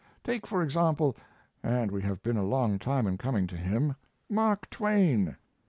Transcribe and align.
Take, 0.23 0.47
for 0.47 0.63
example 0.63 1.15
and 1.61 1.91
we 1.91 2.01
have 2.01 2.23
been 2.23 2.35
a 2.35 2.43
long 2.43 2.79
time 2.79 3.05
in 3.05 3.19
coming 3.19 3.45
to 3.45 3.55
him 3.55 3.95
Mark 4.29 4.67
Twain. 4.71 5.37